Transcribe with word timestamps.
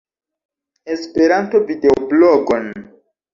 Esperanto-videoblogon 0.95 2.67